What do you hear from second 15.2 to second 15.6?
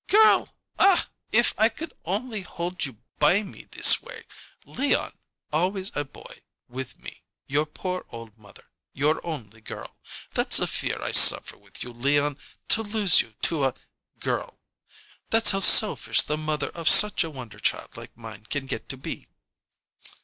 That's how